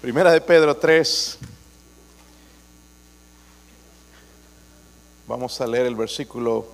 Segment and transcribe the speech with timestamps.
[0.00, 1.36] Primera de Pedro 3.
[5.28, 6.66] Vamos a leer el versículo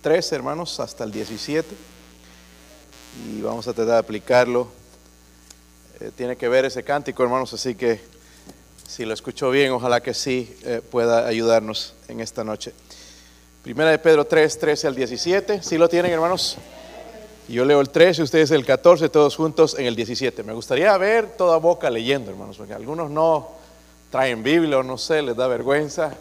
[0.00, 1.68] 3, hermanos, hasta el 17.
[3.28, 4.66] Y vamos a tratar de aplicarlo.
[6.00, 8.00] Eh, tiene que ver ese cántico, hermanos, así que
[8.84, 12.72] si lo escuchó bien, ojalá que sí eh, pueda ayudarnos en esta noche.
[13.62, 15.62] Primera de Pedro 3, 13 al 17.
[15.62, 16.58] ¿Sí lo tienen, hermanos?
[17.48, 20.44] Yo leo el 13, ustedes el 14, todos juntos en el 17.
[20.44, 23.48] Me gustaría ver toda boca leyendo, hermanos, porque algunos no
[24.10, 26.14] traen Biblia o no sé, les da vergüenza.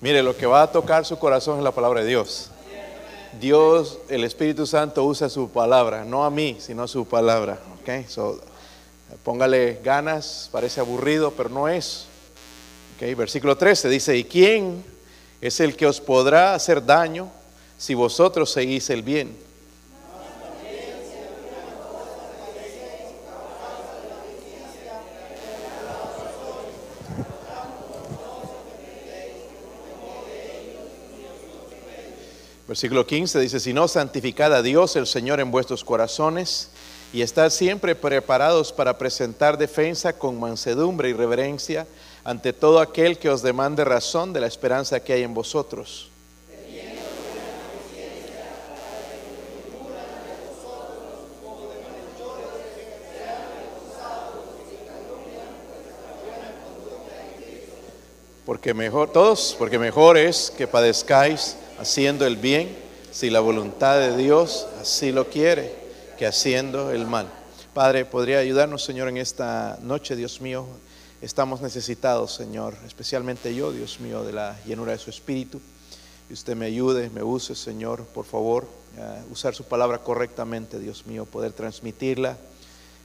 [0.00, 2.50] Mire, lo que va a tocar su corazón es la palabra de Dios.
[3.40, 7.58] Dios, el Espíritu Santo usa su palabra, no a mí, sino su palabra.
[7.82, 8.04] Okay?
[8.08, 8.40] So,
[9.24, 12.06] póngale ganas, parece aburrido, pero no es.
[12.96, 13.14] Okay?
[13.14, 14.84] Versículo 13 dice, ¿y quién
[15.40, 17.30] es el que os podrá hacer daño
[17.76, 19.45] si vosotros seguís el bien?
[32.68, 36.70] Versículo 15 dice, si no, santificad a Dios el Señor en vuestros corazones
[37.12, 41.86] y estad siempre preparados para presentar defensa con mansedumbre y reverencia
[42.24, 46.10] ante todo aquel que os demande razón de la esperanza que hay en vosotros.
[58.44, 62.76] Porque mejor, todos, porque mejor es que padezcáis haciendo el bien,
[63.10, 65.74] si la voluntad de Dios así lo quiere,
[66.18, 67.30] que haciendo el mal.
[67.74, 70.66] Padre, ¿podría ayudarnos, Señor, en esta noche, Dios mío?
[71.20, 75.60] Estamos necesitados, Señor, especialmente yo, Dios mío, de la llenura de su Espíritu.
[76.28, 78.66] Y usted me ayude, me use, Señor, por favor,
[79.30, 82.36] usar su palabra correctamente, Dios mío, poder transmitirla.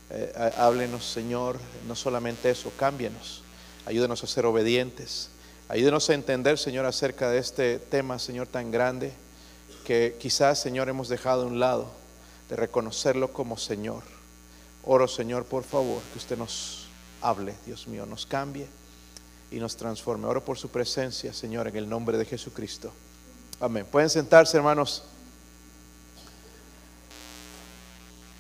[0.10, 3.44] Eh, háblenos, Señor, no solamente eso, cámbienos,
[3.86, 5.30] ayúdenos a ser obedientes.
[5.72, 9.14] Ayúdenos a entender, Señor, acerca de este tema, Señor, tan grande,
[9.86, 11.90] que quizás, Señor, hemos dejado a un lado
[12.50, 14.04] de reconocerlo como Señor.
[14.84, 16.88] Oro, Señor, por favor, que usted nos
[17.22, 18.68] hable, Dios mío, nos cambie
[19.50, 20.28] y nos transforme.
[20.28, 22.92] Oro por su presencia, Señor, en el nombre de Jesucristo.
[23.62, 23.88] Amén.
[23.90, 25.04] Pueden sentarse, hermanos.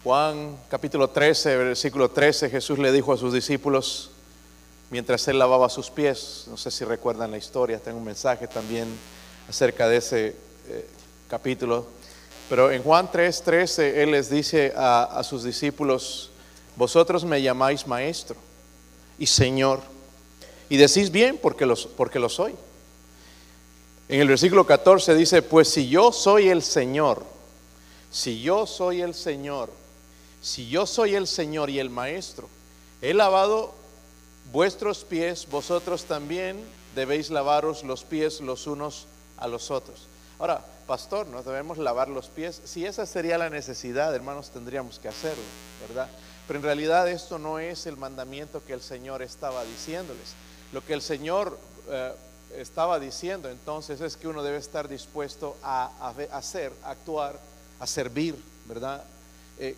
[0.03, 4.12] Juan capítulo 13, versículo 13, Jesús le dijo a sus discípulos,
[4.91, 6.44] mientras él lavaba sus pies.
[6.47, 8.88] No sé si recuerdan la historia, tengo un mensaje también
[9.50, 10.35] acerca de ese
[10.68, 10.88] eh,
[11.28, 11.88] capítulo.
[12.50, 16.29] Pero en Juan 3:13 él les dice a, sus discípulos,
[16.75, 18.35] vosotros me llamáis maestro
[19.18, 19.79] y señor,
[20.69, 22.53] y decís bien porque, los, porque lo soy.
[24.09, 27.23] En el versículo 14 dice, pues si yo soy el Señor,
[28.12, 29.69] si yo soy el Señor,
[30.41, 32.50] si yo soy el Señor y el Maestro,
[33.02, 33.73] he lavado
[34.51, 36.59] vuestros pies, vosotros también
[36.95, 39.07] debéis lavaros los pies los unos
[39.38, 40.07] a los otros.
[40.39, 42.61] Ahora, pastor, nos debemos lavar los pies.
[42.66, 45.44] Si esa sería la necesidad, hermanos, tendríamos que hacerlo,
[45.88, 46.09] ¿verdad?
[46.47, 50.34] Pero en realidad esto no es el mandamiento que el Señor estaba diciéndoles.
[50.73, 51.57] Lo que el Señor
[51.90, 52.11] eh,
[52.57, 57.40] estaba diciendo entonces es que uno debe estar dispuesto a, hacer, actuar,
[57.79, 58.35] a servir,
[58.67, 59.03] ¿verdad?
[59.59, 59.75] Eh,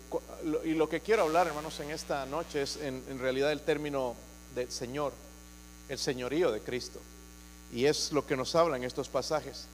[0.64, 4.16] y lo que quiero hablar, hermanos, en esta noche es en realidad el término
[4.54, 5.12] del Señor,
[5.88, 7.00] el señorío de Cristo.
[7.72, 9.66] Y es lo que nos habla en estos pasajes.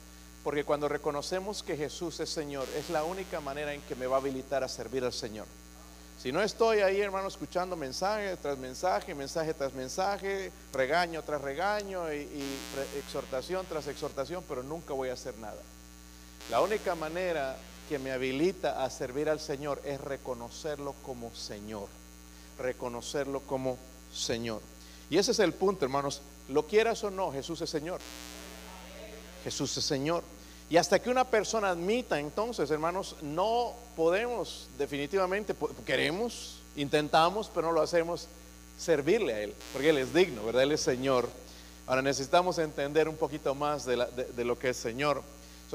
[0.43, 4.17] Porque cuando reconocemos que Jesús es Señor, es la única manera en que me va
[4.17, 5.45] a habilitar a servir al Señor.
[6.21, 12.13] Si no estoy ahí, hermano, escuchando mensaje tras mensaje, mensaje tras mensaje, regaño tras regaño
[12.13, 12.59] y, y,
[12.99, 15.59] exhortación tras exhortación, pero nunca voy a hacer nada.
[16.51, 17.57] La única manera
[17.89, 21.87] que me habilita a servir al Señor es reconocerlo como Señor,
[22.59, 23.79] reconocerlo como
[24.13, 24.61] Señor.
[25.09, 26.21] Y ese es el punto, hermanos.
[26.49, 27.99] Lo quieras o no, Jesús es Señor.
[29.43, 30.23] Jesús es Señor.
[30.69, 35.53] Y hasta que una persona admita, entonces, hermanos, no podemos definitivamente,
[35.85, 38.27] queremos, intentamos, pero no lo hacemos,
[38.79, 40.63] servirle a Él, porque Él es digno, ¿verdad?
[40.63, 41.27] Él es Señor.
[41.87, 43.97] Ahora necesitamos entender un poquito más de,
[44.45, 45.21] lo que es Señor.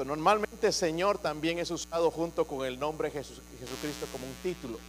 [0.03, 4.79] normalmente Señor también es usado junto con el nombre Jesucristo como un título.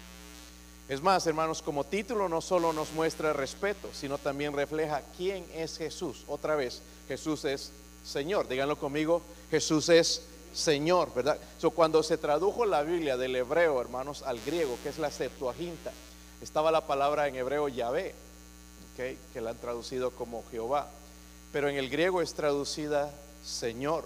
[0.88, 5.76] Es más, hermanos, como título no solo nos muestra respeto, sino también refleja quién es
[5.76, 6.24] Jesús.
[6.26, 7.72] Otra vez, Jesús es
[8.04, 8.48] Señor.
[8.48, 9.20] Díganlo conmigo,
[9.50, 10.22] Jesús es
[10.54, 11.38] Señor, ¿verdad?
[11.74, 15.92] Cuando se tradujo la Biblia del hebreo, hermanos, al griego, que es la Septuaginta,
[16.40, 18.14] estaba la palabra en hebreo Yahvé,
[18.96, 20.88] que la han traducido como Jehová.
[21.52, 23.12] Pero en el griego es traducida
[23.44, 24.04] Señor,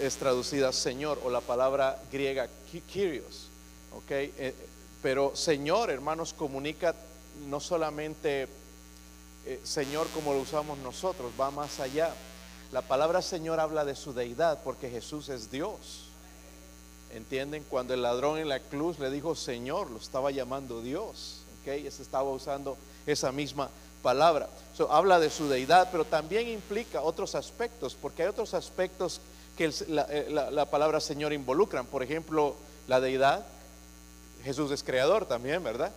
[0.00, 2.48] es traducida Señor o la palabra griega
[2.92, 3.48] Kyrios.
[3.92, 4.54] Okay, eh,
[5.04, 6.94] pero Señor, hermanos, comunica
[7.46, 8.48] no solamente
[9.44, 12.10] eh, Señor como lo usamos nosotros, va más allá.
[12.72, 16.06] La palabra Señor habla de su deidad porque Jesús es Dios.
[17.12, 17.66] ¿Entienden?
[17.68, 21.42] Cuando el ladrón en la cruz le dijo Señor, lo estaba llamando Dios.
[21.60, 21.68] ¿Ok?
[21.68, 23.68] Ese estaba usando esa misma
[24.02, 24.48] palabra.
[24.88, 29.20] habla de su deidad, pero también implica otros aspectos, porque hay otros aspectos
[29.54, 31.84] que eh, la, palabra Señor involucran.
[31.84, 32.56] Por ejemplo,
[32.88, 33.44] la deidad.
[34.44, 35.92] Jesús es creador también, ¿verdad?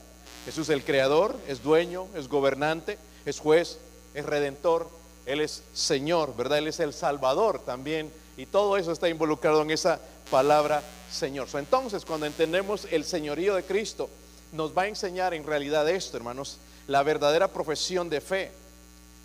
[0.45, 3.77] Jesús es el creador, es dueño, es gobernante, es juez,
[4.13, 4.89] es redentor,
[5.25, 6.59] Él es Señor, ¿verdad?
[6.59, 8.11] Él es el Salvador también.
[8.37, 9.99] Y todo eso está involucrado en esa
[10.31, 11.47] palabra Señor.
[11.53, 14.09] entonces, cuando entendemos el señorío de Cristo,
[14.51, 16.57] nos va a enseñar en realidad esto, hermanos,
[16.87, 18.51] la verdadera profesión de fe.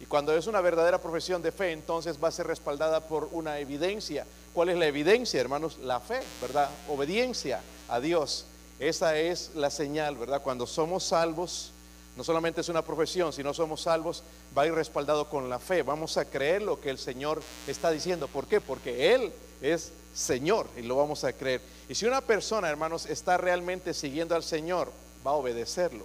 [0.00, 3.58] Y cuando es una verdadera profesión de fe, entonces va a ser respaldada por una
[3.58, 4.26] evidencia.
[4.52, 5.78] ¿Cuál es la evidencia, hermanos?
[5.78, 6.68] La fe, ¿verdad?
[6.88, 8.46] Obediencia a Dios.
[8.78, 10.42] Esa es la señal, ¿verdad?
[10.42, 11.72] Cuando somos salvos,
[12.16, 14.22] no solamente es una profesión, sino somos salvos,
[14.56, 15.82] va a ir respaldado con la fe.
[15.82, 18.28] Vamos a creer lo que el Señor está diciendo.
[18.28, 18.60] ¿Por qué?
[18.60, 21.60] Porque Él es Señor y lo vamos a creer.
[21.88, 24.90] Y si una persona, hermanos, está realmente siguiendo al Señor,
[25.26, 26.04] va a obedecerlo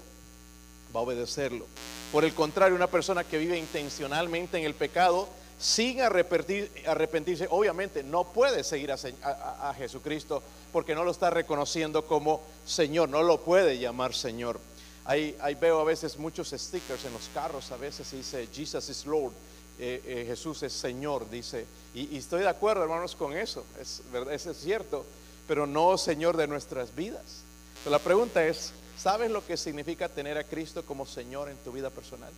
[0.95, 1.65] va a obedecerlo.
[2.11, 5.27] Por el contrario, una persona que vive intencionalmente en el pecado,
[5.59, 13.09] sin arrepentirse, obviamente no puede seguir a, Jesucristo porque no lo está reconociendo como Señor,
[13.09, 14.59] no lo puede llamar Señor.
[15.05, 19.31] Ahí, veo a veces muchos stickers en los carros, a veces dice Jesus is Lord,
[19.79, 21.65] eh, eh, Jesús es Señor, dice.
[21.93, 25.05] Y, estoy de acuerdo, hermanos, con eso, es, verdad, eso es cierto,
[25.47, 27.43] pero no Señor de nuestras vidas.
[27.89, 31.91] la pregunta es, ¿Sabes lo que significa tener a Cristo como Señor en tu vida
[31.91, 32.33] personal?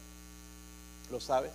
[1.10, 1.51] ¿Lo sabes?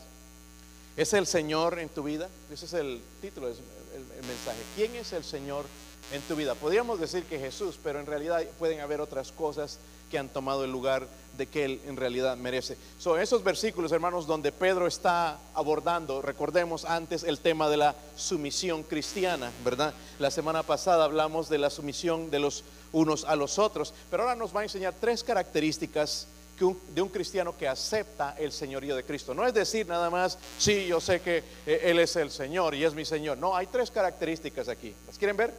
[0.97, 2.29] ¿Es el Señor en tu vida?
[2.53, 4.59] Ese es el título, es el, mensaje.
[4.77, 5.65] ¿Quién es el Señor
[6.13, 6.55] en tu vida?
[6.55, 10.71] Podríamos decir que Jesús, pero en realidad pueden haber otras cosas que han tomado el
[10.71, 12.77] lugar de que Él en realidad merece.
[13.01, 18.85] Son esos versículos, hermanos, donde Pedro está abordando, recordemos antes el tema de la sumisión
[18.85, 19.95] cristiana, ¿verdad?
[20.21, 22.63] La semana pasada hablamos de la sumisión de los
[22.93, 23.93] unos a los otros.
[24.11, 28.95] Pero ahora nos va a enseñar tres características de un cristiano que acepta el señorío
[28.97, 29.35] de Cristo.
[29.35, 32.85] No es decir nada más, sí, yo sé que eh, Él es el Señor y
[32.85, 33.39] es mi Señor.
[33.39, 34.95] No, hay tres características aquí.
[35.07, 35.53] ¿Las quieren ver?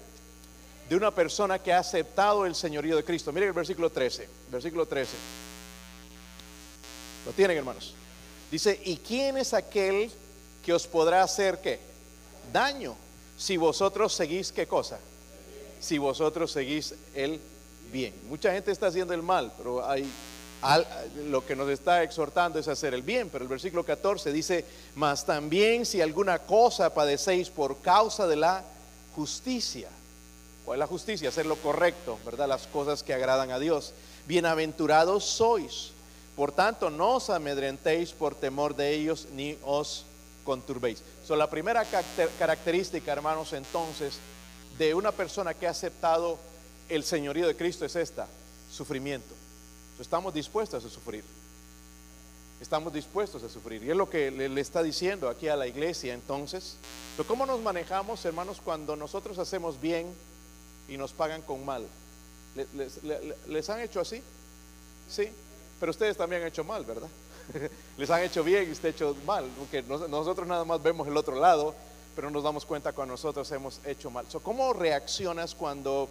[0.89, 3.33] De una persona que ha aceptado el señorío de Cristo.
[3.33, 4.30] Miren el versículo 13.
[4.51, 5.12] Versículo 13.
[7.25, 7.95] ¿Lo tienen, hermanos?
[8.51, 10.12] Dice, ¿y quién es aquel
[10.63, 11.80] que os podrá hacer qué?
[12.53, 12.95] Daño.
[13.38, 15.00] Si vosotros seguís qué cosa?
[15.86, 17.39] si vosotros seguís el
[17.91, 18.13] bien.
[18.27, 20.06] Mucha gente está haciendo el mal, pero hay
[21.30, 24.66] lo que nos está exhortando es hacer el bien, pero el versículo 14 dice,
[24.96, 28.63] mas también si alguna cosa padecéis por causa de la
[29.16, 29.90] justicia.
[30.66, 31.30] ¿Cuál es la justicia?
[31.30, 32.48] Hacer lo correcto, ¿verdad?
[32.48, 33.94] Las cosas que agradan a Dios.
[34.28, 35.92] Bienaventurados sois.
[36.36, 40.06] Por tanto, no os amedrentéis por temor de ellos, ni os
[40.44, 41.01] conturbéis.
[41.25, 41.86] So, la primera
[42.40, 44.18] característica, hermanos, entonces,
[44.78, 46.38] de una persona que ha aceptado
[46.90, 48.28] el señorío de Cristo es esta,
[48.72, 49.34] sufrimiento.
[50.00, 51.24] Estamos dispuestos a sufrir.
[52.59, 53.83] Estamos dispuestos a sufrir.
[53.83, 56.77] Y es lo que le, está diciendo aquí a la iglesia entonces.
[57.15, 60.07] Pero ¿cómo nos manejamos, hermanos, cuando nosotros hacemos bien
[60.88, 61.86] y nos pagan con mal?
[63.47, 64.21] ¿Les, han hecho así?
[65.09, 65.30] Sí.
[65.80, 67.09] Pero ustedes también han hecho mal, ¿verdad?
[67.98, 69.46] Les han hecho bien y usted hecho mal.
[69.60, 71.75] Porque nosotros nada más vemos el otro lado
[72.15, 74.25] pero nos damos cuenta cuando nosotros hemos hecho mal.
[74.41, 76.08] ¿Cómo reaccionas cuando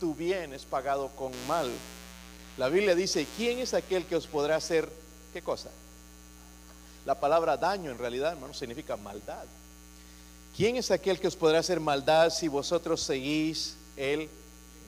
[0.00, 1.70] tu bien es pagado con mal?
[2.56, 4.88] La Biblia dice, ¿quién es aquel que os podrá hacer
[5.32, 5.70] qué cosa?
[7.04, 9.44] La palabra daño en realidad, hermano, significa maldad.
[10.56, 14.28] ¿Quién es aquel que os podrá hacer maldad si vosotros seguís el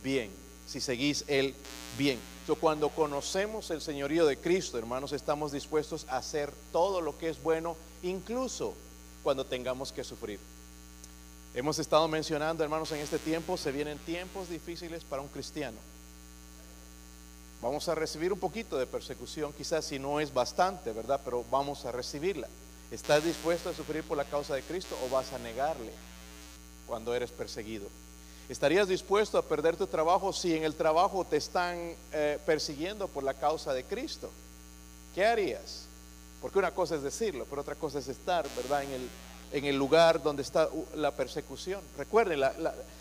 [0.02, 0.30] bien?
[0.68, 1.54] Si seguís el
[1.98, 2.18] bien.
[2.60, 7.42] cuando conocemos el señorío de Cristo, hermanos, estamos dispuestos a hacer todo lo que es
[7.42, 8.74] bueno, incluso
[9.24, 10.38] cuando tengamos que sufrir.
[11.52, 15.78] Hemos estado mencionando, hermanos, en este tiempo se vienen tiempos difíciles para un cristiano.
[17.66, 21.20] Vamos a recibir un poquito de persecución, quizás si no es bastante, ¿verdad?
[21.24, 22.46] Pero vamos a recibirla.
[22.92, 25.90] ¿Estás dispuesto a sufrir por la causa de Cristo o vas a negarle
[26.86, 27.88] cuando eres perseguido?
[28.48, 31.76] ¿Estarías dispuesto a perder tu trabajo si en el trabajo te están
[32.12, 34.30] eh, persiguiendo por la causa de Cristo?
[35.12, 35.86] ¿Qué harías?
[36.40, 38.84] Porque una cosa es decirlo, pero otra cosa es estar, ¿verdad?
[39.50, 41.80] En el, lugar donde está uh, la persecución.
[41.98, 42.40] Recuerden,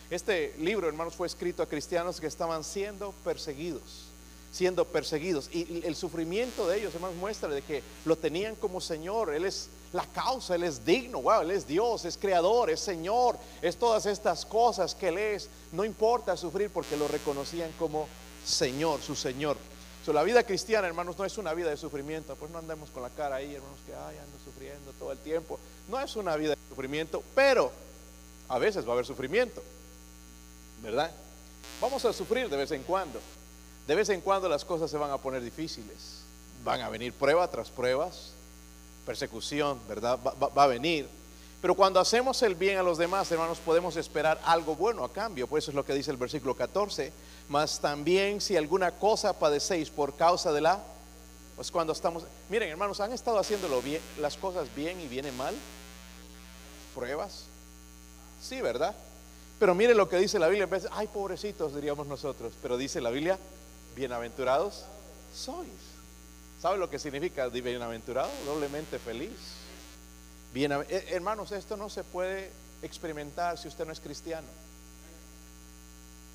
[0.09, 4.14] este libro, hermanos, fue escrito a cristianos que estaban siendo perseguidos,
[4.55, 5.49] siendo perseguidos.
[5.51, 9.33] Y el sufrimiento de ellos, hermanos, muestra de que lo tenían como Señor.
[9.33, 13.37] Él es la causa, Él es digno, wow, Él es Dios, es creador, es Señor,
[13.61, 15.49] es todas estas cosas que Él es.
[15.73, 18.07] No importa sufrir porque lo reconocían como
[18.45, 19.57] Señor, su Señor.
[20.07, 22.35] La vida cristiana, hermanos, no es una vida de sufrimiento.
[22.35, 25.59] Pues no andemos con la cara ahí, hermanos, que ay, ando sufriendo todo el tiempo.
[25.89, 27.71] No es una vida de sufrimiento, pero
[28.47, 29.63] a veces va a haber sufrimiento,
[30.81, 31.11] ¿verdad?
[31.81, 33.19] Vamos a sufrir de vez en cuando.
[33.87, 36.21] De vez en cuando las cosas se van a poner difíciles.
[36.63, 38.31] Van a venir prueba tras pruebas,
[39.05, 40.19] persecución, ¿verdad?
[40.23, 41.07] Va, a venir.
[41.61, 45.47] Pero cuando hacemos el bien a los demás, hermanos, podemos esperar algo bueno a cambio.
[45.47, 47.11] Pues eso es lo que dice el versículo 14
[47.47, 50.81] mas también si alguna cosa padecéis por causa de la,
[51.55, 53.81] pues cuando estamos, miren hermanos, han estado haciéndolo
[54.19, 55.55] las cosas bien y viene mal,
[56.95, 57.45] pruebas,
[58.41, 58.95] sí, ¿verdad?
[59.59, 63.37] Pero miren lo que dice la Biblia, ay pobrecitos diríamos nosotros, pero dice la Biblia,
[63.95, 64.85] bienaventurados
[65.33, 65.69] sois.
[66.61, 68.29] ¿Sabe lo que significa bienaventurado?
[68.45, 69.31] Doblemente feliz.
[70.53, 74.47] Eh, hermanos, esto no se puede experimentar si usted no es cristiano.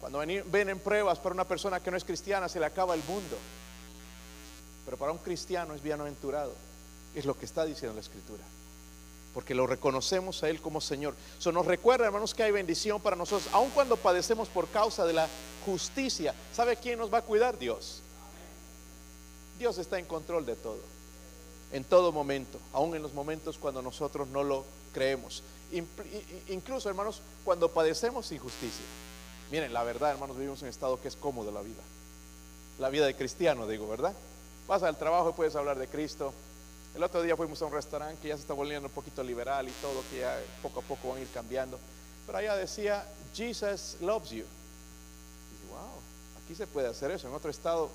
[0.00, 3.02] Cuando ven en pruebas para una persona que no es cristiana se le acaba el
[3.04, 3.36] mundo.
[4.84, 6.54] Pero para un cristiano es bienaventurado.
[7.14, 8.42] Es lo que está diciendo la escritura.
[9.34, 11.14] Porque lo reconocemos a Él como Señor.
[11.38, 15.12] Eso nos recuerda, hermanos, que hay bendición para nosotros, aun cuando padecemos por causa de
[15.12, 15.28] la
[15.64, 16.34] justicia.
[16.52, 17.58] ¿Sabe quién nos va a cuidar?
[17.58, 18.02] Dios.
[19.58, 20.80] Dios está en control de todo.
[21.72, 25.44] En todo momento, aun en los momentos cuando nosotros no lo creemos.
[26.48, 28.84] Incluso, hermanos, cuando padecemos injusticia.
[29.52, 31.82] Miren, la verdad, hermanos, vivimos en un estado que es cómodo la vida.
[32.78, 34.14] La vida de cristiano, digo, ¿verdad?
[34.66, 36.32] Vas al trabajo y puedes hablar de Cristo.
[36.94, 39.68] El otro día fuimos a un restaurante que ya se está volviendo un poquito liberal
[39.68, 41.78] y todo, que ya poco a poco van a ir cambiando.
[42.26, 44.44] Pero allá decía, Jesus loves you.
[44.44, 46.00] Y wow,
[46.42, 47.28] aquí se puede hacer eso.
[47.28, 47.90] En otro estado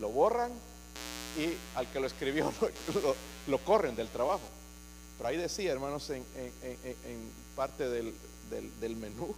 [0.00, 0.52] lo borran
[1.36, 2.52] y al que lo escribió
[3.46, 4.42] lo, corren del trabajo.
[5.16, 6.24] Pero ahí decía, hermanos, en,
[7.54, 9.34] parte del, menú,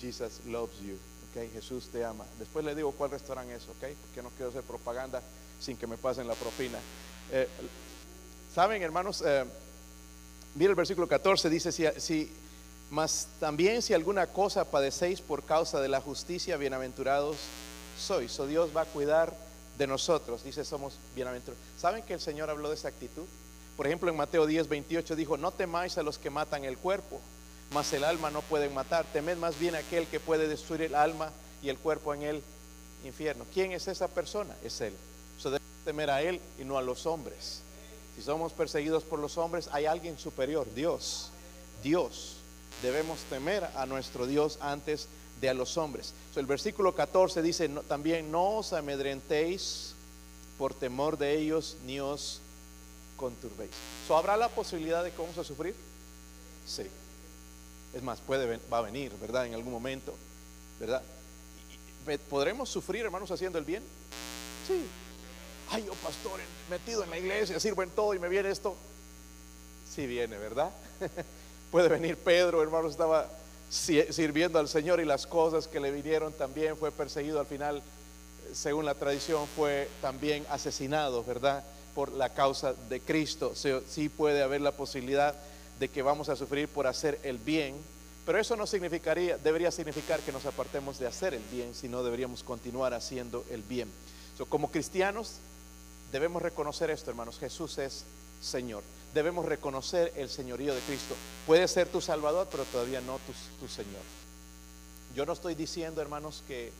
[0.00, 0.96] Jesus loves you.
[1.30, 2.24] Okay, Jesús te ama.
[2.38, 5.20] Después le digo cuál restaurante es, ok, porque no quiero hacer propaganda
[5.58, 6.78] sin que me pasen la propina.
[7.32, 7.48] Eh,
[8.54, 9.44] Saben, hermanos, eh,
[10.54, 12.32] mira el versículo 14, dice: si, si,
[12.90, 17.36] mas también si alguna cosa padecéis por causa de la justicia, bienaventurados
[17.98, 18.38] sois.
[18.38, 19.34] O Dios va a cuidar
[19.76, 20.44] de nosotros.
[20.44, 21.64] Dice: somos bienaventurados.
[21.78, 23.24] ¿Saben que el Señor habló de esa actitud?
[23.76, 27.20] Por ejemplo, en Mateo 10, 28 dijo: No temáis a los que matan el cuerpo
[27.74, 29.04] mas el alma no pueden matar.
[29.12, 31.30] Temed más bien aquel que puede destruir el alma
[31.62, 32.42] y el cuerpo en el
[33.04, 33.44] infierno.
[33.52, 34.54] ¿Quién es esa persona?
[34.62, 34.94] Es Él.
[35.38, 37.62] So debemos temer a Él y no a los hombres.
[38.16, 41.30] Si somos perseguidos por los hombres, hay alguien superior, Dios.
[41.82, 42.36] Dios.
[42.82, 45.08] Debemos temer a nuestro Dios antes
[45.40, 46.14] de a los hombres.
[46.36, 49.94] el versículo 14 dice también, no os amedrentéis
[50.58, 52.40] por temor de ellos, ni os
[53.16, 53.72] conturbéis.
[54.06, 55.74] So, ¿Habrá la posibilidad de que vamos a sufrir?
[56.66, 56.84] Sí.
[57.92, 59.46] Es más, puede, va a venir, ¿verdad?
[59.46, 60.14] En algún momento,
[60.80, 61.02] ¿verdad?
[62.28, 63.82] ¿Podremos sufrir, hermanos, haciendo el bien?
[64.66, 64.84] Sí.
[65.70, 66.40] Ay, yo pastor,
[66.70, 68.76] metido en la iglesia, sirvo en todo y me viene esto.
[69.94, 70.70] Sí viene, ¿verdad?
[71.70, 73.28] puede venir Pedro, hermanos, estaba
[73.70, 77.82] sirviendo al Señor y las cosas que le vinieron también fue perseguido al final,
[78.52, 81.64] según la tradición, fue también asesinado, ¿verdad?
[81.94, 83.54] Por la causa de Cristo.
[83.88, 85.34] Sí puede haber la posibilidad
[85.80, 87.74] de que vamos a sufrir por hacer el bien,
[88.24, 92.42] pero eso no significaría, debería significar que nos apartemos de hacer el bien, sino deberíamos
[92.42, 93.90] continuar haciendo el bien.
[94.48, 95.38] como cristianos
[96.14, 98.04] debemos reconocer esto, hermanos, Jesús es
[98.40, 98.84] Señor.
[99.12, 101.16] Debemos reconocer el señorío de Cristo.
[101.44, 103.18] Puede ser tu Salvador, pero todavía no
[103.58, 104.00] tu, Señor.
[105.16, 106.70] Yo no estoy diciendo, hermanos, que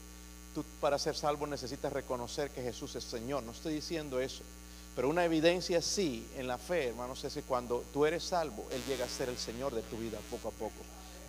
[0.55, 3.43] tú para ser salvo necesitas reconocer que Jesús es Señor.
[3.43, 4.45] No estoy diciendo eso.
[4.95, 8.81] Pero una evidencia sí en la fe, hermanos, es que cuando tú eres salvo, Él
[8.87, 10.75] llega a ser el Señor de tu vida poco a poco.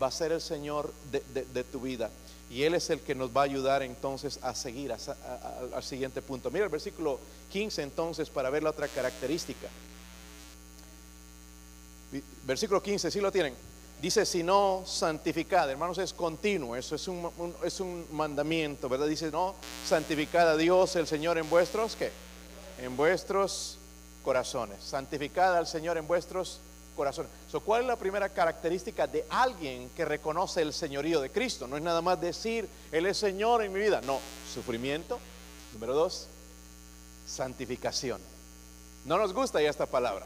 [0.01, 2.11] Va a ser el Señor de, tu vida.
[2.51, 6.51] Y Él es el que nos va a ayudar entonces a seguir al siguiente punto.
[6.51, 7.19] Mira el versículo
[7.51, 9.67] 15 entonces para ver la otra característica.
[12.45, 13.55] Versículo 15, ¿sí lo tienen?
[13.99, 15.71] Dice, si no, santificad.
[15.71, 16.75] Hermanos, es continuo.
[16.75, 17.31] Eso es un,
[17.63, 19.07] es un mandamiento, ¿verdad?
[19.07, 19.55] Dice, no,
[19.87, 22.11] santificad a Dios el Señor en vuestros, ¿qué?
[22.79, 23.77] En vuestros
[24.23, 24.83] corazones.
[24.83, 26.59] Santificad al Señor en vuestros
[26.95, 27.31] corazones.
[27.63, 31.67] ¿Cuál es la primera característica de alguien que reconoce el señorío de Cristo?
[31.67, 34.01] No es nada más decir, Él es Señor en mi vida.
[34.01, 34.19] No,
[34.53, 35.19] sufrimiento.
[35.73, 36.27] Número dos,
[37.27, 38.21] santificación.
[39.05, 40.25] No nos gusta ya esta palabra.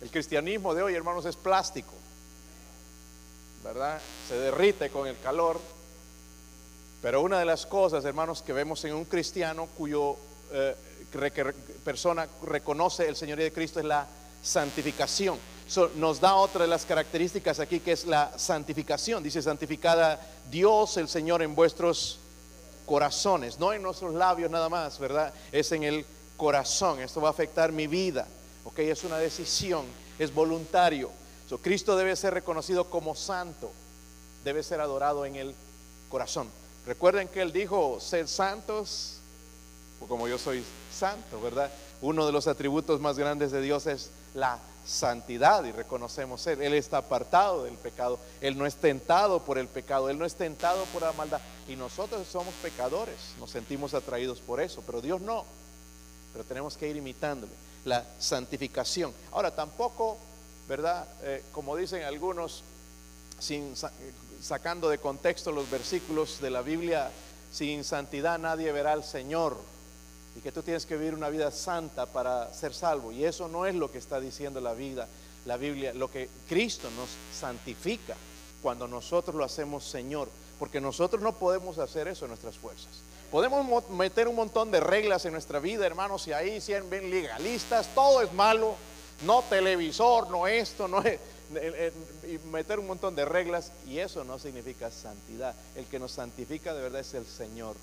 [0.00, 1.92] El cristianismo de hoy, hermanos, es plástico.
[3.64, 4.00] ¿Verdad?
[4.28, 5.60] Se derrite con el calor.
[7.00, 10.16] Pero una de las cosas, hermanos, que vemos en un cristiano cuyo
[10.52, 10.76] eh,
[11.84, 14.06] persona reconoce el Señorío de Cristo es la
[14.42, 15.38] santificación.
[15.96, 19.22] nos da otra de las características aquí que es la santificación.
[19.22, 22.18] Dice, santificada Dios el Señor en vuestros
[22.86, 25.32] corazones, no en nuestros labios nada más, ¿verdad?
[25.52, 26.04] Es en el
[26.36, 27.00] corazón.
[27.00, 28.26] Esto va a afectar mi vida.
[28.64, 29.86] Ok, es una decisión,
[30.18, 31.10] es voluntario.
[31.48, 33.70] So, Cristo debe ser reconocido como santo,
[34.44, 35.54] debe ser adorado en el
[36.08, 36.48] corazón.
[36.86, 39.21] Recuerden que Él dijo, ser santos,
[40.08, 41.70] como yo soy santo, ¿verdad?
[42.00, 46.62] Uno de los atributos más grandes de Dios es la santidad y reconocemos Él.
[46.62, 50.34] Él está apartado del pecado, Él no es tentado por el pecado, Él no es
[50.34, 51.40] tentado por la maldad.
[51.68, 55.44] Y nosotros somos pecadores, nos sentimos atraídos por eso, pero Dios no.
[56.32, 57.52] Pero tenemos que ir imitándole.
[57.84, 59.12] La santificación.
[59.32, 60.16] Ahora, tampoco,
[60.68, 61.06] ¿verdad?
[61.22, 62.62] Eh, como dicen algunos,
[63.38, 63.74] sin,
[64.40, 67.10] sacando de contexto los versículos de la Biblia,
[67.52, 69.58] sin santidad nadie verá al Señor
[70.36, 73.12] y que tú tienes que vivir una vida santa para ser salvo.
[73.12, 75.08] Y eso no es lo que está diciendo la vida,
[75.44, 77.08] la Biblia, lo que Cristo nos
[77.38, 78.16] santifica
[78.62, 83.02] cuando nosotros lo hacemos Señor, porque nosotros no podemos hacer eso en nuestras fuerzas.
[83.30, 87.88] Podemos meter un montón de reglas en nuestra vida, hermanos, y ahí sean bien legalistas,
[87.94, 88.74] todo es malo,
[89.24, 94.90] no televisor, no esto, no y meter un montón de reglas, y eso no significa
[94.90, 95.54] santidad.
[95.74, 97.76] El que nos santifica de verdad es el Señor.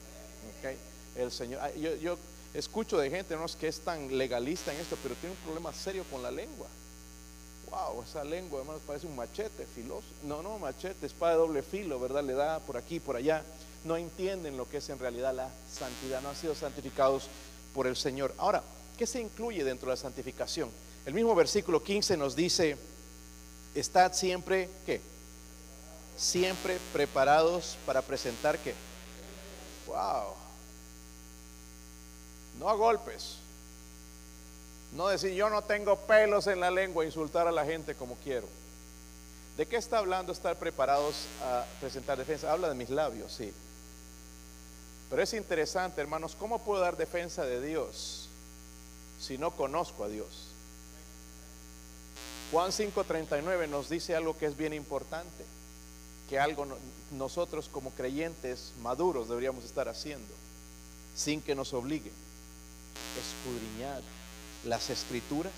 [1.15, 1.61] El Señor.
[1.75, 2.17] Yo, yo
[2.53, 3.45] escucho de gente ¿no?
[3.59, 6.67] que es tan legalista en esto, pero tiene un problema serio con la lengua.
[7.69, 10.07] Wow, esa lengua, hermanos, parece un machete filoso.
[10.23, 12.23] No, no, machete, espada de doble filo, ¿verdad?
[12.23, 13.43] Le da por aquí, por allá.
[13.85, 16.21] No entienden lo que es en realidad la santidad.
[16.21, 17.27] No han sido santificados
[17.73, 18.33] por el Señor.
[18.39, 18.63] Ahora,
[18.97, 20.71] ¿qué se incluye dentro de la santificación?
[21.05, 22.75] El mismo versículo 15 nos dice,
[23.75, 24.99] estad siempre, ¿qué?
[26.17, 28.73] Siempre preparados para presentar, ¿qué?
[29.85, 30.38] Wow
[32.59, 33.37] no a golpes.
[34.91, 38.47] No decir yo no tengo pelos en la lengua, insultar a la gente como quiero.
[39.57, 42.51] ¿De qué está hablando estar preparados a presentar defensa?
[42.51, 43.53] Habla de mis labios, sí.
[45.09, 48.29] Pero es interesante, hermanos, ¿cómo puedo dar defensa de Dios
[49.19, 50.47] si no conozco a Dios?
[52.51, 55.45] Juan 5:39 nos dice algo que es bien importante,
[56.29, 56.65] que algo
[57.11, 60.33] nosotros como creyentes maduros deberíamos estar haciendo,
[61.15, 62.28] sin que nos obliguen
[63.17, 64.01] escudriñad
[64.65, 65.53] las escrituras,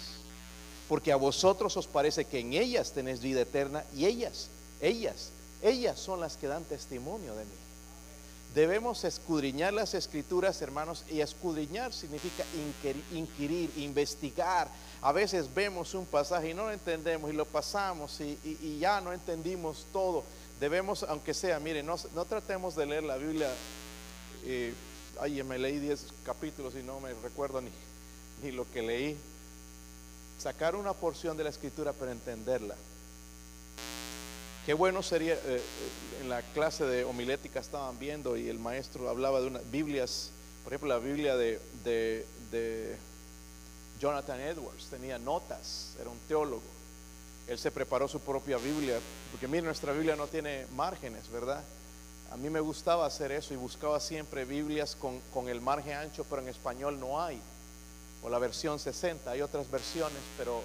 [0.88, 4.50] porque a vosotros os parece que en ellas tenéis vida eterna y ellas,
[4.82, 5.30] ellas,
[5.62, 7.62] ellas son las que dan testimonio de mí.
[8.54, 12.44] Debemos escudriñar las escrituras, hermanos, y escudriñar significa
[13.14, 14.68] inquirir, investigar.
[15.02, 19.14] A veces vemos un pasaje y no lo entendemos y lo pasamos y, ya no
[19.14, 20.24] entendimos todo.
[20.60, 23.50] Debemos, aunque sea, miren, no, tratemos de leer la Biblia.
[24.44, 24.74] Eh,
[25.22, 27.70] ay, me leí 10 capítulos y no me recuerdo ni,
[28.44, 29.18] ni lo que leí.
[30.40, 32.76] Sacar una porción de la escritura para entenderla.
[34.66, 35.62] Qué bueno sería, eh, eh,
[36.22, 40.32] en la clase de homilética estaban viendo y el maestro hablaba de unas Biblias,
[40.64, 42.98] por ejemplo, la Biblia de, de,
[44.00, 46.64] Jonathan Edwards, tenía notas, era un teólogo.
[47.48, 51.64] Él se preparó su propia Biblia, porque mire, nuestra Biblia no tiene márgenes, ¿verdad?
[52.32, 56.42] A mí me gustaba hacer eso y buscaba siempre Biblias con, el margen ancho, pero
[56.42, 57.42] en español no hay.
[58.24, 60.62] O la versión 60, hay otras versiones, pero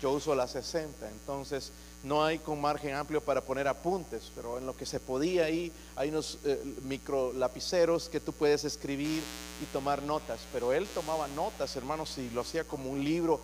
[0.00, 1.08] yo uso la 60.
[1.10, 1.72] Entonces
[2.04, 5.72] no hay con margen amplio para poner apuntes, pero en lo que se podía ahí
[5.96, 9.22] hay unos eh, micro lapiceros que tú puedes escribir
[9.62, 10.40] y tomar notas.
[10.52, 13.40] Pero él tomaba notas, hermanos, y lo hacía como un libro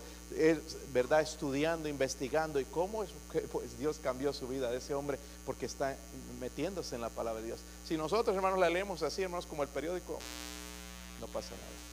[0.92, 1.20] ¿verdad?
[1.20, 5.66] Estudiando, investigando y cómo es que pues, Dios cambió su vida de ese hombre porque
[5.66, 5.96] está
[6.40, 7.60] metiéndose en la palabra de Dios.
[7.86, 10.18] Si nosotros, hermanos, la leemos así, hermanos, como el periódico,
[11.20, 11.84] no pasa nada.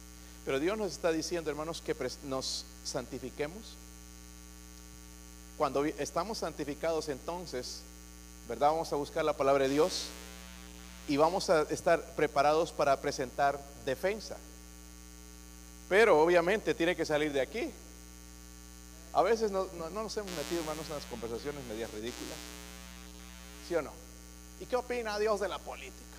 [0.45, 3.77] Pero Dios nos está diciendo, hermanos, que nos santifiquemos.
[5.61, 7.83] Cuando estamos santificados, entonces,
[8.49, 8.71] ¿verdad?
[8.71, 10.07] Vamos a buscar la palabra de Dios
[11.07, 14.37] y vamos a estar preparados para presentar defensa.
[15.87, 17.69] Pero obviamente tiene que salir de aquí.
[19.13, 22.37] A veces no, nos hemos metido, hermanos, en las conversaciones medias ridículas.
[23.67, 23.91] ¿Sí o no?
[24.59, 26.17] ¿Y qué opina Dios de la política?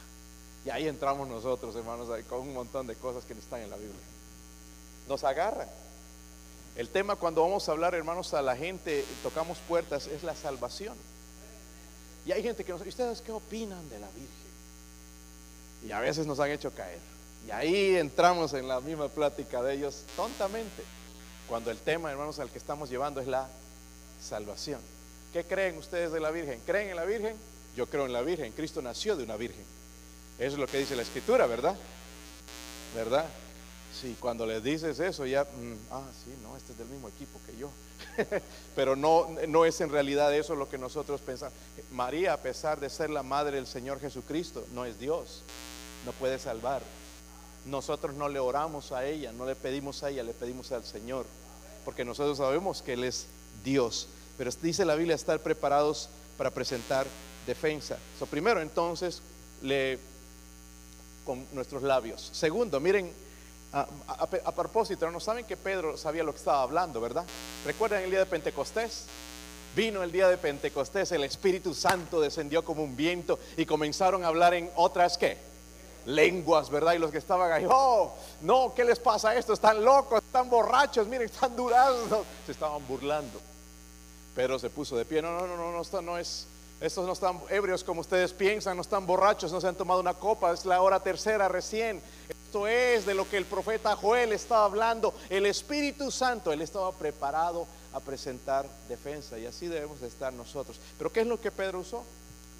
[0.64, 3.76] Y ahí entramos nosotros, hermanos, con un montón de cosas que no están en la
[3.76, 4.06] Biblia.
[5.08, 5.66] Nos agarran.
[6.76, 10.96] El tema cuando vamos a hablar, hermanos, a la gente, tocamos puertas, es la salvación.
[12.24, 14.28] Y hay gente que nos ¿ustedes qué opinan de la Virgen?
[15.86, 17.00] Y a veces nos han hecho caer.
[17.46, 20.82] Y ahí entramos en la misma plática de ellos tontamente.
[21.48, 23.48] Cuando el tema, hermanos, al que estamos llevando es la
[24.20, 24.80] salvación.
[25.32, 26.60] ¿Qué creen ustedes de la Virgen?
[26.64, 27.36] ¿Creen en la Virgen?
[27.76, 28.52] Yo creo en la Virgen.
[28.52, 29.64] Cristo nació de una Virgen.
[30.38, 31.76] Eso es lo que dice la Escritura, ¿verdad?
[32.94, 33.26] ¿Verdad?
[34.02, 37.38] Sí, cuando les dices eso ya, mm, ah, sí, no, este es del mismo equipo
[37.46, 37.70] que yo.
[38.74, 41.54] Pero no, no es en realidad eso lo que nosotros pensamos.
[41.92, 45.44] María, a pesar de ser la madre del Señor Jesucristo, no es Dios.
[46.04, 46.82] no puede salvar.
[47.64, 51.24] Nosotros no le oramos a ella, no le pedimos a ella, le pedimos al Señor,
[51.84, 53.26] porque nosotros sabemos que Él es
[53.62, 54.08] Dios.
[54.36, 57.06] Pero dice la Biblia estar preparados para presentar
[57.46, 57.98] defensa.
[58.18, 59.22] So, primero, entonces,
[59.62, 60.00] le
[61.24, 62.30] con nuestros labios.
[62.32, 63.12] Segundo, miren,
[63.72, 67.24] a, propósito, no saben que Pedro sabía lo que estaba hablando, ¿verdad?
[67.64, 69.06] ¿Recuerdan el día de Pentecostés?
[69.74, 74.28] Vino el día de Pentecostés, el Espíritu Santo descendió como un viento y comenzaron a
[74.28, 75.38] hablar en otras que
[76.04, 76.92] lenguas, ¿verdad?
[76.92, 79.54] Y los que estaban ahí, oh, no, ¿qué les pasa a esto?
[79.54, 83.40] Están locos, están borrachos, miren, están durados, se estaban burlando.
[84.34, 86.46] Pedro se puso de pie, no, no, no, no, no, esto no es,
[86.80, 90.14] estos no están ebrios como ustedes piensan, no están borrachos, no se han tomado una
[90.14, 92.02] copa, es la hora tercera recién.
[92.52, 95.14] Esto es de lo que el profeta Joel estaba hablando.
[95.30, 100.76] El Espíritu Santo, él estaba preparado a presentar defensa y así debemos de estar nosotros.
[100.98, 102.04] Pero ¿qué es lo que Pedro usó?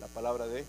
[0.01, 0.65] La palabra de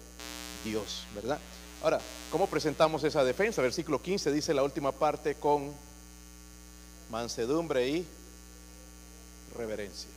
[0.65, 1.39] Dios, ¿verdad?
[1.81, 2.01] Ahora,
[2.33, 3.61] ¿cómo presentamos esa defensa?
[3.61, 5.71] Versículo 15 dice la última parte con
[7.09, 8.05] mansedumbre y
[9.55, 10.09] reverencia.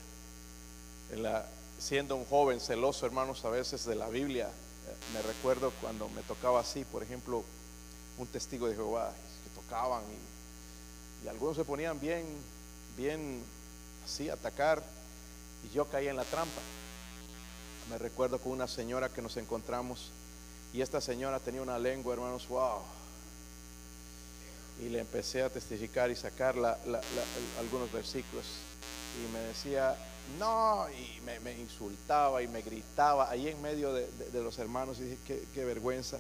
[1.78, 6.22] siendo un joven celoso, hermanos, a veces de la Biblia, eh, me recuerdo cuando me
[6.22, 7.44] tocaba así, por ejemplo,
[8.18, 9.12] un testigo de Jehová,
[9.44, 10.36] que tocaban y,
[11.28, 12.24] algunos se ponían bien,
[12.96, 13.42] bien
[14.04, 14.80] así, atacar,
[15.64, 16.60] y yo caí en la trampa.
[17.90, 20.12] Me recuerdo con una señora que nos encontramos,
[20.72, 22.80] y esta señora tenía una lengua, hermanos, wow.
[24.80, 26.54] Y le empecé a testificar y sacar
[27.58, 28.44] algunos versículos.
[29.16, 29.96] Y me decía,
[30.38, 34.98] no, y me, insultaba y me gritaba ahí en medio de, los hermanos.
[34.98, 36.18] Y dije, qué, vergüenza.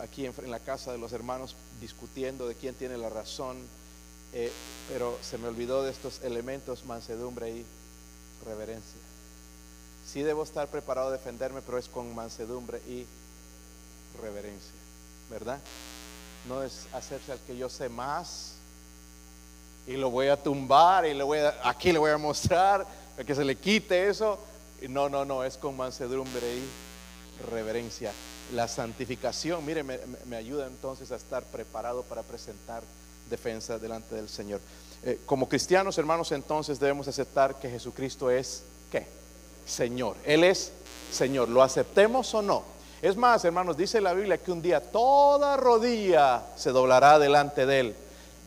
[0.00, 3.58] Aquí en, en, la casa de los hermanos discutiendo de quién tiene la razón
[4.32, 4.52] eh,
[4.88, 7.66] pero se me olvidó de estos elementos, mansedumbre y
[8.46, 9.00] reverencia.
[10.06, 13.06] Sí debo estar preparado a defenderme, pero es con mansedumbre y
[14.20, 14.72] reverencia,
[15.30, 15.58] ¿verdad?
[16.48, 18.54] No es hacerse al que yo sé más
[19.86, 22.86] y lo voy a tumbar y le voy a, aquí le voy a mostrar
[23.26, 24.38] que se le quite eso.
[24.88, 28.12] No, no, no, es con mansedumbre y reverencia.
[28.52, 32.82] La santificación, mire, me ayuda entonces a estar preparado para presentar
[33.30, 34.60] defensa delante del Señor.
[35.02, 39.06] Eh, como cristianos, hermanos, entonces debemos aceptar que Jesucristo es, ¿qué?
[39.64, 40.16] Señor.
[40.24, 40.72] Él es
[41.10, 41.48] Señor.
[41.48, 42.64] ¿Lo aceptemos o no?
[43.00, 47.80] Es más, hermanos, dice la Biblia que un día toda rodilla se doblará delante de
[47.80, 47.96] Él,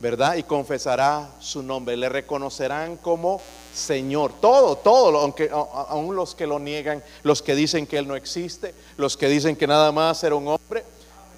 [0.04, 0.36] ¿verdad?
[0.36, 1.96] Y confesará su nombre.
[1.96, 3.40] Le reconocerán como
[3.74, 4.34] Señor.
[4.42, 8.76] Todo, todo, aunque aún los que lo niegan, los que dicen que Él no existe,
[8.98, 10.84] los que dicen que nada más era un hombre,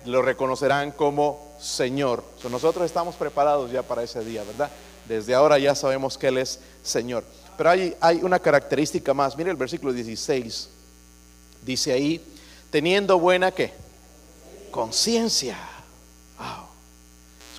[0.06, 2.23] lo reconocerán como Señor.
[2.49, 4.71] nosotros estamos preparados ya para ese día, ¿verdad?
[5.08, 7.23] Desde ahora ya sabemos que Él es Señor.
[7.56, 9.38] Pero hay, hay una característica más.
[9.38, 10.69] Mire el versículo 16.
[11.62, 12.19] Dice ahí,
[12.71, 13.73] teniendo buena qué?
[14.71, 15.74] Conciencia.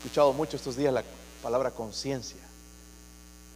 [0.06, 1.02] Escuchado mucho estos días la
[1.42, 2.38] palabra conciencia.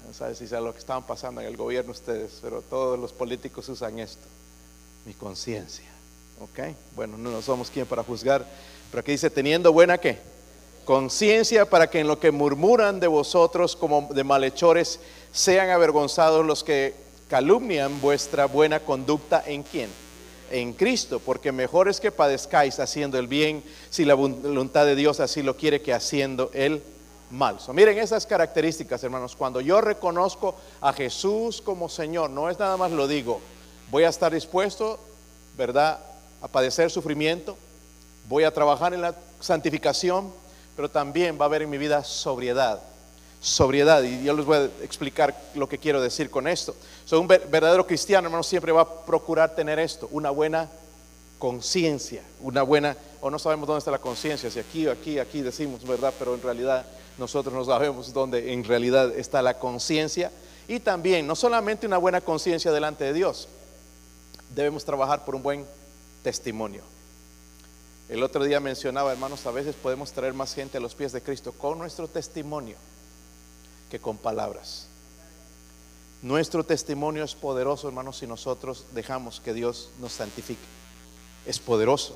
[0.05, 3.13] No sabes si sea lo que estaban pasando en el gobierno ustedes, pero todos los
[3.13, 4.27] políticos usan esto.
[5.07, 5.85] Mi conciencia.
[6.41, 6.75] ¿Ok?
[6.97, 8.45] Bueno, no somos quien para juzgar
[8.91, 10.19] pero aquí dice, teniendo buena qué?
[10.85, 14.99] Conciencia para que en lo que murmuran de vosotros como de malhechores
[15.31, 16.97] sean avergonzados los que
[17.29, 19.89] calumnian vuestra buena conducta en quién?
[20.51, 25.21] En Cristo, porque mejor es que padezcáis haciendo el bien si la voluntad de Dios
[25.21, 26.83] así lo quiere que haciendo el
[27.31, 27.59] mal.
[27.73, 29.37] miren esas características, hermanos.
[29.37, 33.41] Cuando yo reconozco a Jesús como Señor, no es nada más lo digo,
[33.91, 34.99] voy a estar dispuesto,
[35.57, 36.01] ¿verdad?,
[36.43, 37.57] a padecer sufrimiento,
[38.29, 40.33] voy a trabajar en la santificación,
[40.75, 42.81] pero también va a haber en mi vida sobriedad.
[43.41, 46.75] Sobriedad, y yo les voy a explicar lo que quiero decir con esto.
[47.07, 50.69] Soy un verdadero cristiano, hermano, siempre va a procurar tener esto, una buena
[51.39, 55.41] conciencia, una buena, o no sabemos dónde está la conciencia, si aquí o aquí, aquí
[55.41, 56.13] decimos, ¿verdad?
[56.19, 56.85] Pero en realidad
[57.17, 60.31] nosotros no sabemos dónde en realidad está la conciencia.
[60.69, 63.49] Y también, no solamente una buena conciencia delante de Dios,
[64.55, 65.67] debemos trabajar por un buen
[66.23, 66.83] testimonio.
[68.11, 71.23] El otro día mencionaba, hermanos, a veces podemos traer más gente a los pies de
[71.23, 72.77] Cristo con nuestro testimonio
[73.91, 74.87] que con palabras.
[76.23, 80.61] Nuestro testimonio es poderoso, hermanos, si nosotros dejamos que Dios nos santifique.
[81.47, 82.15] Es poderoso.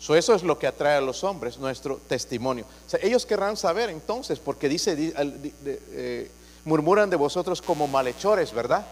[0.00, 2.64] eso es lo que atrae a los hombres, nuestro testimonio.
[3.02, 6.30] ellos querrán saber entonces, porque dice, eh,
[6.64, 8.86] murmuran de vosotros como malhechores, ¿verdad?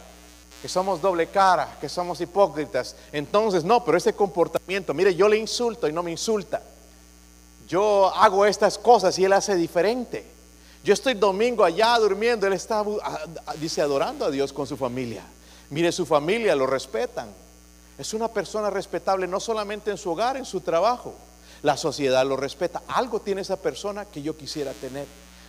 [0.60, 2.96] que somos doble cara, que somos hipócritas.
[3.12, 6.62] Entonces, no, pero ese comportamiento, mire, yo le insulto y no me insulta.
[7.68, 10.35] Yo hago estas cosas y él hace diferente.
[10.86, 12.84] Yo estoy domingo allá durmiendo, él está,
[13.58, 15.24] dice, adorando a Dios con su familia.
[15.70, 17.28] Mire, su familia lo respetan.
[17.98, 21.12] Es una persona respetable no solamente en su hogar, en su trabajo.
[21.64, 22.82] La sociedad lo respeta.
[22.86, 25.08] Algo tiene esa persona que yo quisiera tener.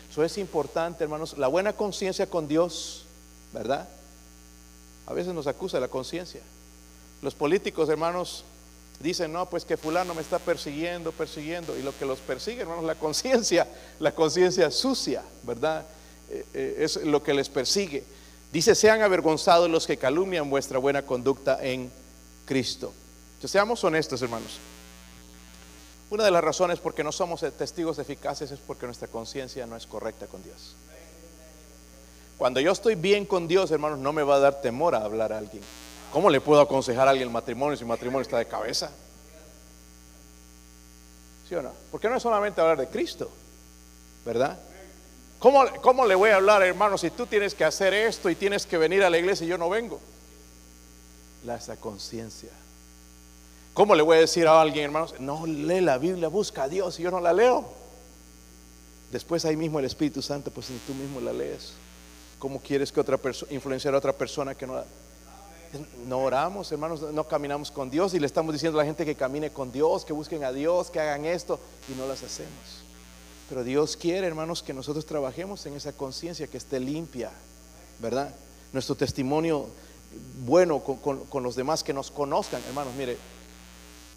[0.10, 1.38] Eso es importante, hermanos.
[1.38, 3.06] La buena conciencia con Dios,
[3.54, 3.88] ¿verdad?
[5.06, 6.42] A veces nos acusa la conciencia.
[7.22, 8.44] Los políticos, hermanos,
[9.00, 11.78] dicen, no, pues que fulano me está persiguiendo, persiguiendo.
[11.78, 13.68] Y lo que los persigue, hermanos, la conciencia,
[14.00, 15.86] la conciencia sucia, ¿verdad?
[16.30, 18.04] Eh, eh, es lo que les persigue.
[18.52, 21.92] Dice, sean avergonzados los que calumnian vuestra buena conducta en
[22.46, 22.94] Cristo.
[23.30, 24.60] Entonces, seamos honestos, hermanos.
[26.10, 29.76] Una de las razones por qué no somos testigos eficaces es porque nuestra conciencia no
[29.76, 30.76] es correcta con Dios.
[32.38, 35.34] Cuando yo estoy bien con Dios, hermanos, no me va a dar temor a hablar
[35.34, 35.64] a alguien.
[36.12, 38.92] ¿Cómo le puedo aconsejar a alguien el matrimonio si el matrimonio está de cabeza?
[41.48, 41.72] ¿Sí o no?
[41.92, 43.30] Porque no es solamente hablar de Cristo,
[44.26, 44.58] ¿verdad?
[45.40, 48.66] ¿Cómo, ¿Cómo, le voy a hablar, hermano, si tú tienes que hacer esto y tienes
[48.66, 50.00] que venir a la iglesia y yo no vengo?
[51.46, 52.50] La conciencia.
[53.74, 57.00] ¿Cómo le voy a decir a alguien, hermanos, no lee la Biblia, busca a Dios
[57.00, 57.64] y yo no la leo?
[59.12, 61.74] Después ahí mismo el Espíritu Santo, pues ni tú mismo la lees.
[62.40, 64.86] ¿Cómo quieres que otra persona influenciar a otra persona que no la
[66.08, 69.16] no oramos, hermanos, no caminamos con Dios y le estamos diciendo a la gente que
[69.16, 72.84] camine con Dios, que busquen a Dios, que hagan esto y no las hacemos.
[73.50, 77.32] Pero Dios quiere, hermanos, que nosotros trabajemos en esa conciencia que esté limpia,
[78.00, 78.34] ¿verdad?
[78.74, 79.68] Nuestro testimonio
[80.46, 83.18] bueno con, los demás que nos conozcan, hermanos, mire,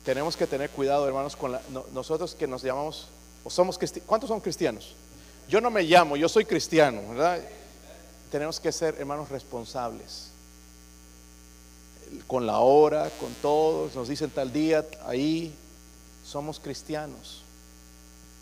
[0.05, 1.59] tenemos que tener cuidado, hermanos, con
[1.93, 3.09] nosotros que nos llamamos,
[3.45, 4.95] o somos cristianos, ¿cuántos son cristianos?
[5.49, 7.41] Yo no me llamo, yo soy cristiano, ¿verdad?
[8.31, 10.30] Tenemos que ser, hermanos, responsables
[12.27, 15.55] con la hora, con todos, nos dicen tal día, ahí
[16.25, 17.43] somos cristianos.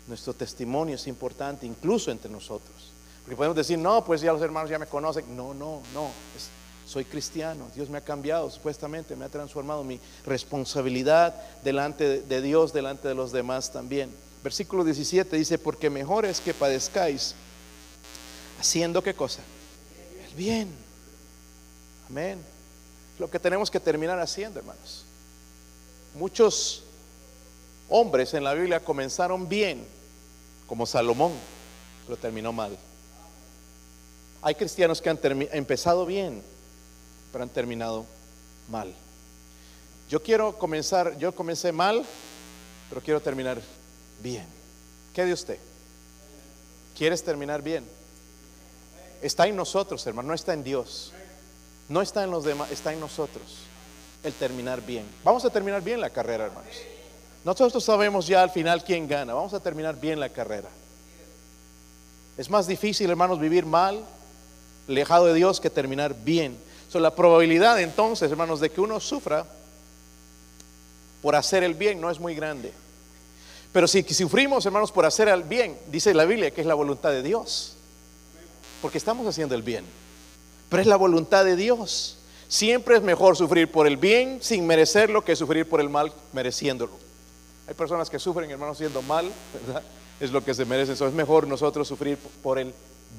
[0.07, 2.91] Nuestro testimonio es importante, incluso entre nosotros.
[3.23, 5.35] Porque podemos decir, no, pues ya los hermanos ya me conocen.
[5.35, 6.09] No, no, no.
[6.87, 7.67] soy cristiano.
[7.75, 9.83] Dios me ha cambiado, supuestamente me ha transformado.
[9.83, 14.09] Mi responsabilidad delante de Dios, delante de los demás también.
[14.43, 17.35] Versículo 17 dice, porque mejor es que padezcáis
[18.59, 19.41] haciendo qué cosa?
[20.27, 20.69] El bien.
[22.09, 22.39] Amén.
[23.19, 25.05] Lo que tenemos que terminar haciendo, hermanos.
[26.15, 26.83] Muchos
[27.89, 29.85] hombres en la Biblia comenzaron bien
[30.67, 31.33] como Salomón,
[32.05, 32.77] pero terminó mal.
[34.41, 35.19] Hay cristianos que han
[35.51, 36.41] empezado bien,
[37.31, 38.05] pero han terminado
[38.69, 38.93] mal.
[40.09, 42.05] Yo quiero comenzar, yo comencé mal,
[42.87, 43.61] pero quiero terminar
[44.23, 44.45] bien.
[45.13, 45.59] ¿Qué de usted?
[46.97, 47.83] ¿Quieres terminar bien?
[49.21, 51.11] Está en nosotros, hermano, no está en Dios.
[51.89, 53.43] No está en los demás, está en nosotros
[54.23, 55.05] el terminar bien.
[55.23, 56.73] Vamos a terminar bien la carrera, hermanos.
[57.43, 59.33] Nosotros sabemos ya al final quién gana.
[59.33, 60.69] Vamos a terminar bien la carrera.
[62.37, 64.03] Es más difícil, hermanos, vivir mal,
[64.87, 66.57] alejado de Dios, que terminar bien.
[66.89, 69.45] So, la probabilidad entonces, hermanos, de que uno sufra
[71.21, 72.71] por hacer el bien no es muy grande.
[73.71, 77.11] Pero si sufrimos, hermanos, por hacer el bien, dice la Biblia que es la voluntad
[77.11, 77.75] de Dios.
[78.81, 79.85] Porque estamos haciendo el bien.
[80.69, 82.17] Pero es la voluntad de Dios.
[82.47, 86.93] Siempre es mejor sufrir por el bien sin merecerlo que sufrir por el mal mereciéndolo.
[87.67, 89.83] Hay personas que sufren, hermanos, siendo mal, ¿verdad?
[90.19, 90.93] Es lo que se merece.
[90.93, 92.73] Eso es mejor nosotros sufrir por el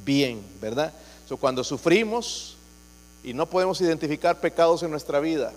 [0.05, 0.93] bien, ¿verdad?
[1.29, 2.57] So, cuando sufrimos
[3.23, 5.53] y no podemos identificar pecados en nuestra vida,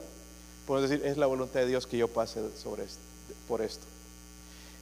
[0.67, 2.83] podemos decir, es la voluntad de Dios que yo pase sobre
[3.47, 3.85] por esto.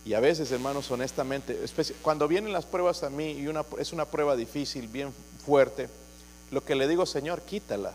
[0.03, 1.57] Y a veces, hermanos, honestamente,
[2.01, 3.47] cuando vienen las pruebas a mí, y
[3.79, 5.13] es una prueba difícil, bien
[5.45, 5.87] fuerte,
[6.51, 7.93] lo que le digo, Señor, quítala.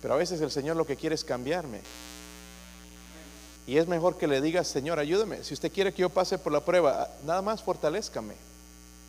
[0.00, 1.80] Pero a veces el Señor lo que quiere es cambiarme.
[3.66, 5.44] Y es mejor que le diga, Señor, ayúdame.
[5.44, 8.34] Si usted quiere que yo pase por la prueba, nada más fortalezcame.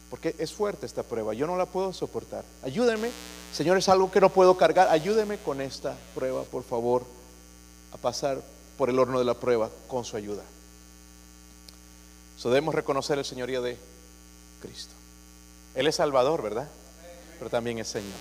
[0.10, 2.44] Porque es fuerte esta prueba, yo no la puedo soportar.
[2.64, 3.10] Ayúdeme,
[3.54, 4.90] Señor, es algo que no puedo cargar.
[4.90, 7.06] Ayúdeme con esta prueba, por favor,
[7.94, 8.42] a pasar
[8.78, 10.44] por el horno de la prueba con su ayuda.
[12.38, 13.78] So debemos reconocer el señorío de
[14.62, 14.94] Cristo.
[15.76, 16.68] Él es Salvador, ¿verdad?
[17.42, 18.20] Pero también es Señor.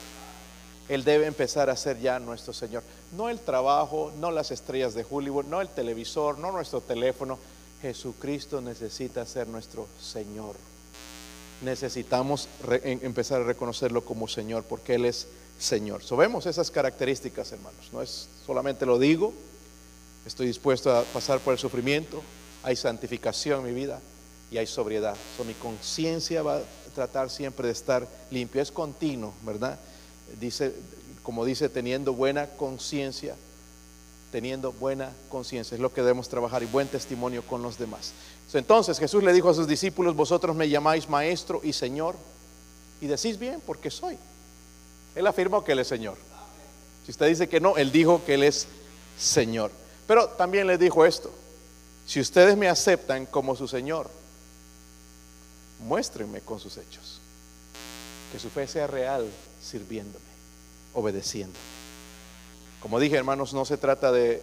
[0.88, 2.82] Él debe empezar a ser ya nuestro Señor.
[3.14, 7.38] No el trabajo, no las estrellas de Hollywood, no el televisor, no nuestro teléfono.
[7.82, 10.56] Jesucristo necesita ser nuestro Señor.
[11.60, 12.48] Necesitamos
[12.82, 15.26] empezar a reconocerlo como Señor porque Él es
[15.58, 16.02] Señor.
[16.02, 17.90] So, esas características, hermanos.
[17.92, 19.34] No es solamente lo digo,
[20.24, 22.22] estoy dispuesto a pasar por el sufrimiento,
[22.62, 24.00] hay santificación en mi vida
[24.50, 25.14] y hay sobriedad.
[25.36, 26.62] So, mi conciencia va
[27.00, 29.78] tratar siempre de estar limpio, es continuo, ¿verdad?
[30.38, 30.74] Dice,
[31.22, 33.36] como dice, teniendo buena conciencia,
[34.30, 38.12] teniendo buena conciencia, es lo que debemos trabajar y buen testimonio con los demás.
[38.52, 42.16] Entonces Jesús le dijo a sus discípulos, vosotros me llamáis maestro y Señor,
[43.00, 44.18] y decís bien, porque soy.
[45.14, 46.18] Él afirmó que Él es Señor.
[47.06, 48.66] Si usted dice que no, Él dijo que Él es
[49.18, 49.70] Señor.
[50.06, 51.30] Pero también le dijo esto,
[52.04, 54.19] si ustedes me aceptan como su Señor,
[55.86, 57.20] muéstrenme con sus hechos.
[58.32, 59.28] Que su fe sea real
[59.62, 60.24] sirviéndome,
[60.94, 61.58] obedeciéndome.
[62.80, 64.42] Como dije, hermanos, no se trata de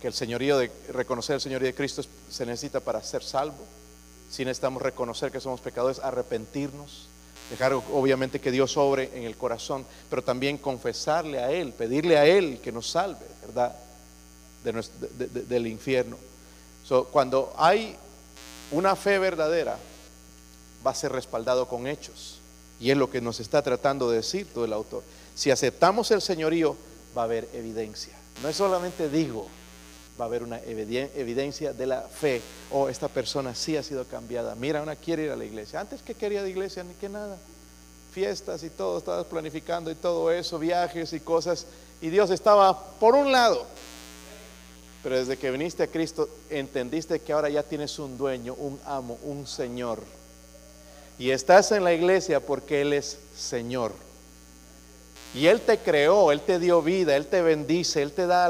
[0.00, 3.64] que el señorío de reconocer el señorío de Cristo se necesita para ser salvo.
[4.30, 7.06] Si necesitamos reconocer que somos pecadores, arrepentirnos,
[7.50, 12.26] dejar obviamente que Dios sobre en el corazón, pero también confesarle a Él, pedirle a
[12.26, 13.76] Él que nos salve, ¿verdad?
[14.64, 16.16] del infierno.
[17.10, 17.96] cuando hay
[18.72, 19.78] una fe verdadera,
[20.84, 22.38] va a ser respaldado con hechos.
[22.80, 25.04] Y es lo que nos está tratando de decir todo el autor.
[25.34, 26.76] Si aceptamos el señorío,
[27.16, 28.14] va a haber evidencia.
[28.42, 29.46] No es solamente digo,
[30.20, 32.42] va a haber una evidencia de la fe.
[32.70, 34.54] Oh, esta persona sí ha sido cambiada.
[34.54, 35.80] Mira, una quiere ir a la iglesia.
[35.80, 37.38] Antes que quería de iglesia, ni que nada.
[38.12, 41.66] Fiestas y todo, estabas planificando y todo eso, viajes y cosas.
[42.00, 43.64] Y Dios estaba por un lado.
[45.02, 49.18] Pero desde que viniste a Cristo, entendiste que ahora ya tienes un dueño, un amo,
[49.24, 49.98] un Señor.
[51.18, 53.92] Y estás en la iglesia porque Él es Señor.
[55.34, 58.48] Y Él te creó, Él te dio vida, Él te bendice, Él te da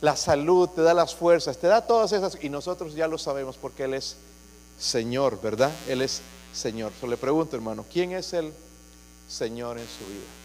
[0.00, 2.38] la, salud, te da las fuerzas, te da todas esas.
[2.42, 4.16] Y nosotros ya lo sabemos porque Él es
[4.78, 5.70] Señor, ¿verdad?
[5.86, 6.92] Él es Señor.
[7.00, 8.52] Yo le pregunto, hermano, ¿quién es el
[9.28, 10.43] Señor en su vida?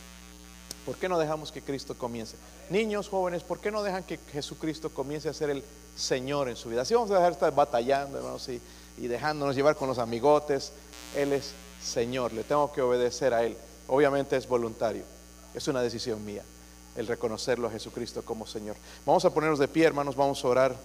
[0.89, 2.35] ¿Por qué no dejamos que Cristo comience?
[2.71, 5.63] Niños, jóvenes, ¿por qué no dejan que Jesucristo comience a ser el
[5.95, 6.81] Señor en su vida?
[6.81, 8.59] Así vamos a dejar de estar batallando, hermanos, y,
[8.97, 10.71] y dejándonos llevar con los amigotes.
[11.15, 13.55] Él es Señor, le tengo que obedecer a Él.
[13.87, 15.03] Obviamente es voluntario.
[15.53, 16.41] Es una decisión mía
[16.95, 18.75] el reconocerlo a Jesucristo como Señor.
[19.05, 20.75] Vamos a ponernos de pie, hermanos, vamos a orar.